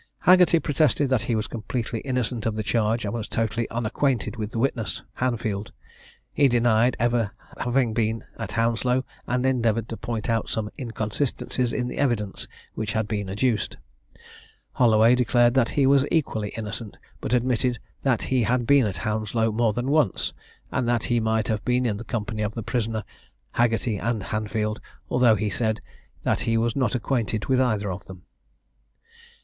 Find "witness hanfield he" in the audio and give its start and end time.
4.57-6.47